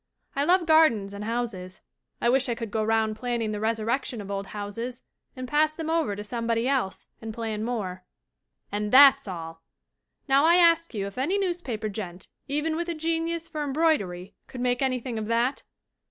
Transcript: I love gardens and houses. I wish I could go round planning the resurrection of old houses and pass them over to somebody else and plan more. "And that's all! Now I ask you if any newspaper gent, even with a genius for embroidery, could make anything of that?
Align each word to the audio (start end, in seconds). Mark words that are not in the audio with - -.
I 0.35 0.45
love 0.45 0.65
gardens 0.65 1.13
and 1.13 1.25
houses. 1.25 1.81
I 2.19 2.27
wish 2.27 2.49
I 2.49 2.55
could 2.55 2.71
go 2.71 2.83
round 2.83 3.15
planning 3.15 3.51
the 3.51 3.59
resurrection 3.59 4.19
of 4.19 4.31
old 4.31 4.47
houses 4.47 5.03
and 5.35 5.47
pass 5.47 5.75
them 5.75 5.91
over 5.91 6.15
to 6.15 6.23
somebody 6.23 6.67
else 6.67 7.05
and 7.21 7.31
plan 7.31 7.63
more. 7.63 8.03
"And 8.71 8.91
that's 8.91 9.27
all! 9.27 9.61
Now 10.27 10.43
I 10.43 10.55
ask 10.55 10.95
you 10.95 11.05
if 11.05 11.19
any 11.19 11.37
newspaper 11.37 11.87
gent, 11.87 12.29
even 12.47 12.75
with 12.75 12.89
a 12.89 12.95
genius 12.95 13.47
for 13.47 13.63
embroidery, 13.63 14.33
could 14.47 14.61
make 14.61 14.81
anything 14.81 15.19
of 15.19 15.27
that? 15.27 15.61